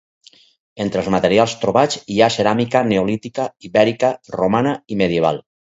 Entre 0.85 1.01
els 1.03 1.09
materials 1.15 1.53
trobats 1.65 2.01
hi 2.15 2.19
ha 2.19 2.31
ceràmica 2.39 2.83
neolítica, 2.91 3.49
ibèrica, 3.71 4.15
romana 4.41 4.79
i 4.97 5.05
medieval. 5.07 5.45